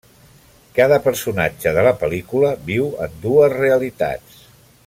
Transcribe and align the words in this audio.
Cada 0.77 0.97
personatge 1.07 1.73
de 1.77 1.83
la 1.89 1.93
pel·lícula 2.05 2.51
viu 2.73 2.91
en 3.07 3.17
dues 3.27 3.57
realitats. 3.59 4.45